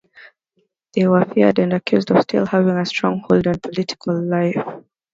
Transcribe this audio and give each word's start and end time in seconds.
They 0.95 1.07
were 1.07 1.25
feared 1.25 1.59
and 1.59 1.73
accused 1.73 2.09
of 2.09 2.23
still 2.23 2.47
having 2.47 2.75
a 2.75 2.87
strong 2.87 3.21
hold 3.29 3.45
on 3.45 3.59
political 3.59 4.19
life. 4.19 4.57